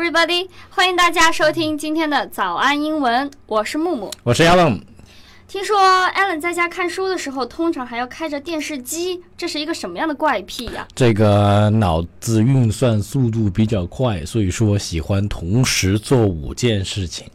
[0.00, 0.48] everybody！
[0.70, 4.80] 欢迎大家收听今天的早安英文，我是木木，我是 Alan。
[5.46, 10.88] 听说 Alan 在家看书的时候，通常还要开着电视机，这是一个什么样的怪癖呀？
[10.94, 17.26] 这个脑子运算速度比较快，所以说喜欢同时做五件事情。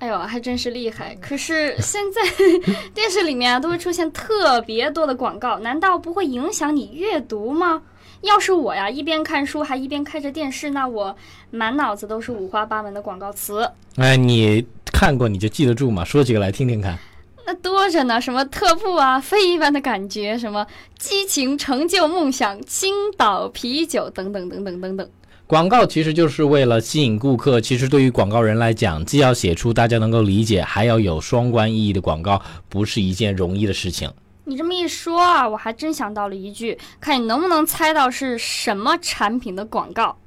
[0.00, 1.14] 哎呦，还真是厉害！
[1.20, 2.20] 可是现在
[2.92, 7.82] 电视里面啊，都会出现特别多的广告，难道不会影响你阅读吗？
[8.22, 11.16] 要是我呀，一边看书还一边开着电视，那我
[11.50, 13.70] 满脑子都是五花八门的广告词。
[13.96, 16.04] 哎，你看过你就记得住嘛？
[16.04, 16.98] 说几个来听听看。
[17.46, 20.66] 那多着呢，什么特步啊，飞一般的感觉，什么
[20.98, 25.08] 激情成就梦想，青岛啤酒等等等等等等。
[25.46, 27.60] 广告其实就是为了吸引顾客。
[27.60, 34.08] 其实对于广告人来讲，既要写出大家能够理解，还要有双关意义的广告，不是一件容易的事情。
[34.50, 40.18] 你这么一说啊，我还真想到了一句，看你能不能猜到是什么产品的广告。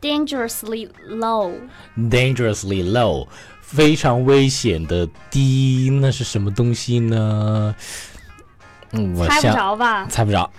[0.00, 3.28] Dangerously low，dangerously low，
[3.60, 7.76] 非常危险的低，那是什么东西呢？
[8.92, 10.06] 嗯，猜不着吧？
[10.06, 10.50] 猜不着。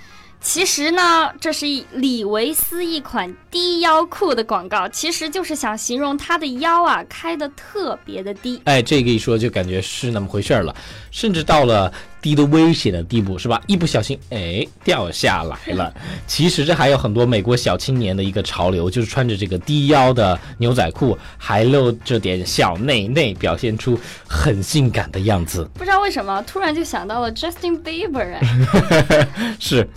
[0.43, 8.61] 其实呢，这是一李维斯一款低腰裤的广告，其实就是想形容他的腰啊开的特别的低。
[8.65, 10.75] 哎，这个一说就感觉是那么回事儿了，
[11.11, 13.61] 甚至到了低的危险的地步，是吧？
[13.67, 15.91] 一不小心，哎，掉下来了。
[16.27, 25.65] 其实这还有很多美国小青年的一个潮流，就是穿着这个低腰的牛仔裤，还露着点小内内，表现出很性感的样子。
[25.73, 29.27] 不知道为什么，突然就想到了 Justin Bieber 哎。
[29.57, 29.87] 是。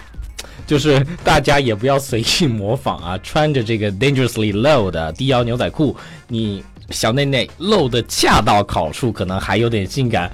[0.67, 3.19] 就是大家也不要随意模仿啊！
[3.23, 10.31] 穿着这个 dangerously low 的低腰牛仔裤，你小内内露的恰到好处，可能还有点性感。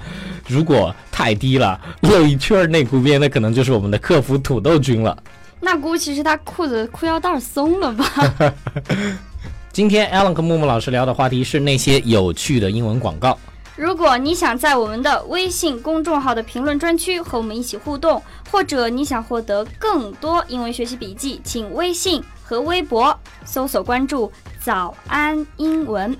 [0.47, 5.15] 如果太低了，露一圈内裤边，那可能就是我们的客服土豆君了。
[5.59, 8.05] 那估计是他裤子裤腰带松了吧？
[9.71, 13.37] 今天 Alan 和木木老师聊的话题是那些有趣的英文广告。
[13.75, 26.15] 如果你想在我们的微信公众号的评论专区和我们一起互动，或者你想获得更多英文学习笔记，请微信和微博搜索关注“早安英文”。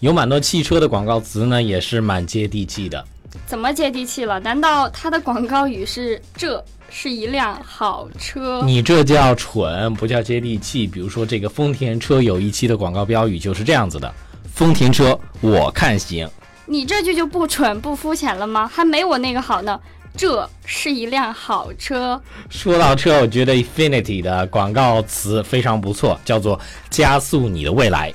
[0.00, 3.06] 有蛮多汽车的广告词呢，也是蛮接地气的。
[3.46, 4.38] 怎么接地气了？
[4.40, 6.64] 难道它的广告语是这？
[6.94, 10.86] 是一辆好车，你这叫蠢，不叫接地气。
[10.86, 14.12] 比如说，这个丰田车有一期的广告标语就是这样子的
[14.52, 16.28] ：“丰田车，我看行。”
[16.66, 18.70] 你这句就不蠢不肤浅了吗？
[18.70, 19.80] 还没我那个好呢。
[20.14, 22.20] 这是一辆好车。
[22.50, 26.60] 说到车，我觉得 Infinity 的广告词非常不错，叫做
[26.90, 28.12] “加速你的未来”。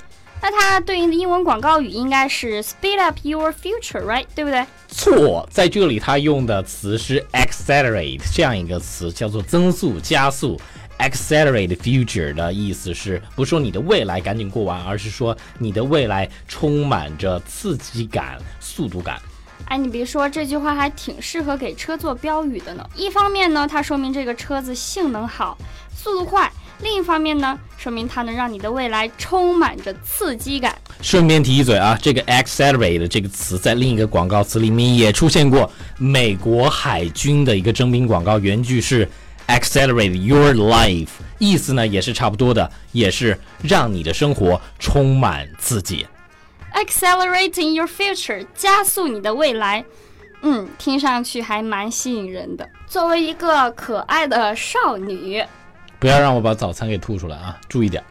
[0.49, 4.25] 那它对应的英文广告语应该是 “speed up your future”，right？
[4.33, 4.65] 对不对？
[4.87, 10.57] 错，在这里它用的词是 “accelerate” 这样一个词，叫做增速、加速。
[10.99, 19.21] “accelerate future” 的意思是，不是说你的未来赶紧过完，而是说你的未来充满着刺激感、速度感。
[19.65, 22.89] 哎，你别说，这句话还挺适合给车做标语的呢。
[22.95, 25.57] 一方面呢，它说明这个车子性能好、
[25.93, 26.49] 速度快。
[26.79, 30.77] 另一方面呢，说明它能让你的未来充满着刺激感。
[31.01, 35.71] 顺便提一嘴啊，这个 accelerate 这个词在另一个广告词里面也出现过。
[35.97, 39.09] 美国海军的一个征兵广告，原句是
[39.47, 41.07] accelerate your life，
[41.39, 46.05] 意思呢也是差不多的，也是让你的生活充满刺激。
[46.73, 49.83] accelerating your future，加速你的未来。
[50.43, 52.69] 嗯，听上去还蛮吸引人的。
[52.85, 55.43] 作为一个可爱的少女。
[55.99, 57.59] 不要让我把早餐给吐出来啊！
[57.67, 58.03] 注意点。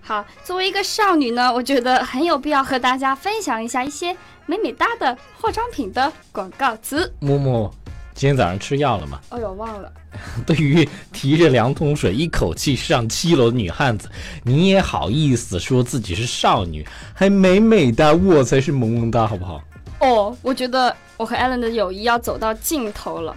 [0.00, 4.16] 好，作为一个少女呢，我觉得很有必要和大家分享一下一些
[4.46, 7.10] 美美哒的化妆品的广告词。
[7.20, 7.70] 木木，
[8.14, 9.20] 今天早上吃药了吗？
[9.30, 9.90] 哎呦，忘了。
[10.46, 14.08] 对于提着两桶水一口气上七楼的女汉子，
[14.42, 19.62] 你也好意思说自己是少女，还美美哒，我才是萌萌哒，好不好？
[20.00, 23.34] 哦，我觉得我和艾伦的友谊要走到尽头了。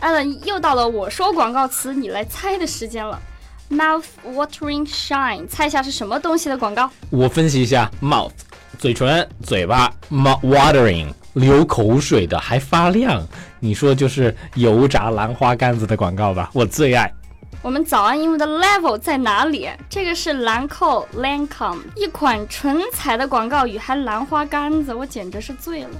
[0.00, 3.20] 艾伦，又到了我说广告词，你来猜的时间了。
[3.70, 6.90] Mouth watering shine，猜一下是什么东西的广告？
[7.08, 8.32] 我分析一下，mouth，
[8.78, 13.24] 嘴唇、嘴巴，mouth watering，流口水的，还发亮。
[13.60, 16.50] 你说就是油炸兰花干子的广告吧？
[16.52, 17.12] 我最爱。
[17.62, 19.68] 我们早安英文的 level 在哪里？
[19.90, 25.90] 这个是兰蔻 Lancome 一款唇彩的广告语，还兰花干子，我简直是醉了。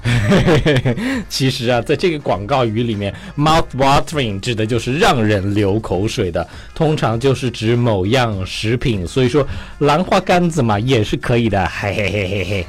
[1.29, 9.07] 其实啊，在这个广告语里面，mouth watering 指的就是让人流口水的，通常就是指某样食品。
[9.07, 9.47] 所以说
[9.81, 11.69] 兰花干子嘛，也是可以的。
[11.69, 12.67] 嘿嘿嘿嘿嘿。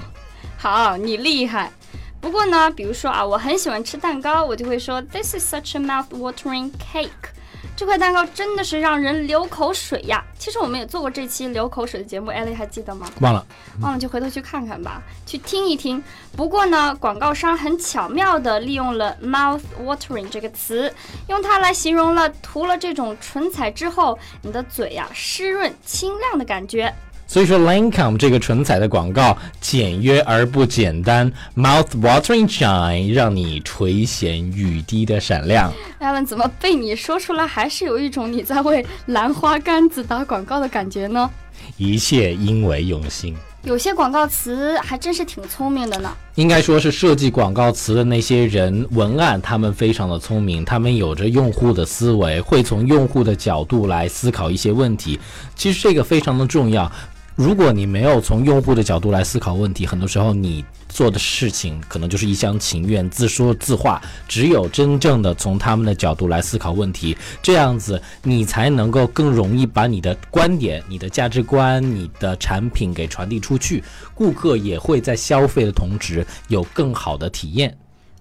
[0.57, 1.71] 好，你厉害。
[2.19, 7.31] 不过呢，比如说啊，我很喜欢吃蛋糕，我就会说 This is such a mouth watering cake。
[7.75, 10.23] 这块蛋糕真的是让人流口水呀！
[10.37, 13.09] 其实我们也做过这期流口水的节目，艾丽还记得吗？
[13.21, 13.45] 忘了，
[13.81, 16.03] 忘了就回头去看看吧，去听一听。
[16.35, 20.93] 不过呢，广告商很巧妙地利用了 mouth watering 这个词，
[21.27, 26.93] 用它来形容了涂了这种唇彩之后，你的嘴呀湿润清亮的感觉。
[27.31, 35.71] 所以说，Lancome 这个唇彩的广告简约而不简单，mouth watering shine，让你垂涎欲滴的闪亮。
[35.99, 41.29] 艾文怎么被你说出来，还是有一种你在为兰花杆子打广告的感觉呢？
[41.77, 43.33] 一切因为用心。
[43.63, 46.11] 有些广告词还真是挺聪明的呢。
[46.33, 55.19] 应该说是设计广告词的那些人，文案他们非常的聪明，他们有着用户的思维，会从用户的角度来思考一些问题。
[55.55, 56.91] 其实这个非常的重要。
[57.35, 64.01] 如果你没有从用户的角度来思考问题，很多时候你做的事情可能就是一厢情愿、自说自话。
[64.27, 73.83] 只有真正的从他们的角度来思考问题，这样子你才能够更容易把你的观点、你的价值观、你的产品给传递出去，
[74.13, 77.75] 顾客也会在消费的同时有更好的体验。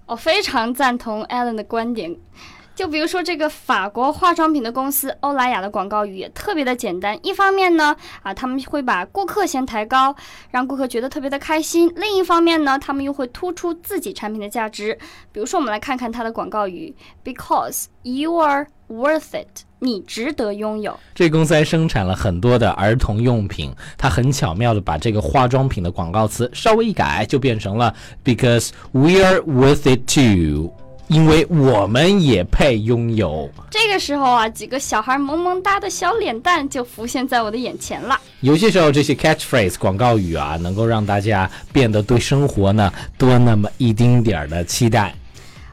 [0.05, 2.15] 我非常赞同 Alan 的观点。
[2.73, 7.17] 就比如说这个法国化妆品的公司欧莱雅的广告语也特别的简单。
[7.21, 10.15] 一方面呢，啊，他们会把顾客先抬高，
[10.49, 14.97] 让顾客觉得特别的开心；另一方面呢，他们又会突出自己产品的价值。
[15.31, 20.97] 比如说，我们来看看它的广告语：Because you are worth it，你值得拥有。
[21.13, 30.71] 这公司还生产了很多的儿童用品，它很巧妙的把这个化妆品的广告词稍微一改，就变成了 Because we are worth it too。
[31.11, 33.49] 因为我们也配拥有。
[33.69, 38.17] 这个时候啊，几个小孩萌萌哒的小脸蛋就浮现在我的眼前了。
[38.39, 45.13] 有些时候，这些 catchphrase 广告语啊，能够让大家变得对生活呢多那么一丁点儿的期待。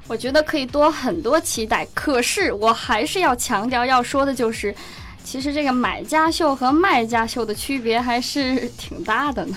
[0.09, 4.75] 我觉得可以多很多期待，可是我还是要强调要说的就是，
[5.23, 9.57] 其实这个买家秀和卖家秀的区别还是挺大的呢。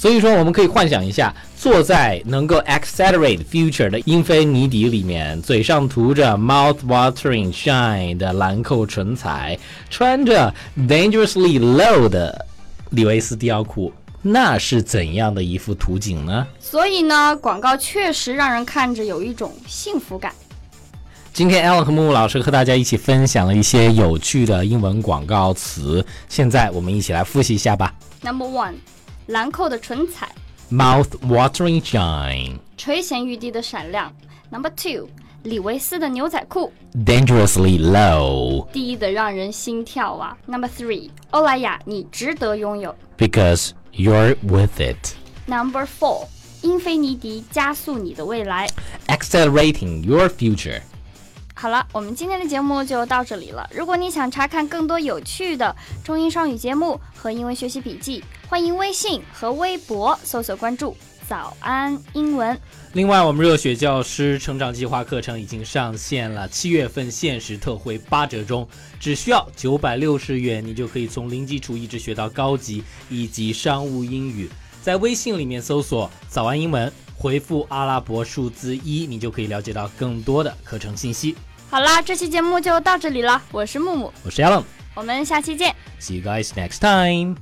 [0.00, 9.58] 所以说，我们可以幻想一下，坐在能够 accelerate future 的英菲尼迪里面，嘴上涂着 mouth watering shine 的兰蔻唇彩，
[9.90, 10.54] 穿着
[10.88, 12.46] dangerously low 的
[12.92, 13.92] 李维斯迪奥裤，
[14.22, 16.46] 那是怎样的一幅图景呢？
[16.58, 20.32] 所以呢，广告确实让人看着有一种幸福感。
[21.34, 27.94] 今天 Alan 和木木老师和大家一起分享了一些有趣的英文广告词，现在我们一起来复习一下吧。
[28.22, 28.76] Number one。
[29.29, 30.29] 兰蔻的唇彩，
[30.71, 34.13] mouth-watering shine，垂涎欲滴的闪亮。
[34.51, 35.07] Number two，
[35.43, 36.71] 李维斯的牛仔裤，
[37.05, 40.37] dangerously low，低的让人心跳啊。
[40.45, 46.27] Number three，欧莱雅，你值得拥有，because you're with it。Number four，
[46.61, 48.67] 英菲尼迪，加速你的未来，
[49.07, 50.81] accelerating your future。
[51.57, 53.67] 好了，我们今天的节目就到这里了。
[53.73, 60.96] 如果你想查看更多有趣的中英双语节目和英文学习笔记， 欢迎微信和微博搜索关注
[61.28, 62.60] “早安英文”。
[62.94, 68.68] 另外，我们热血教师成长计划课程已经上线了，七月份限时特惠八折中，
[68.98, 74.50] 只需要九百六十元，你就可以从零基础一直学到高级以及商务英语。
[74.82, 81.36] 在微信里面搜索“早安英文”，回复阿拉伯数字一，你就可以了解到更多的课程信息。
[81.70, 83.40] 好啦，这期节目就到这里了。
[83.52, 84.64] 我是木木，我是 Alan，
[84.96, 85.72] 我们下期见。
[86.00, 87.36] See you guys next time.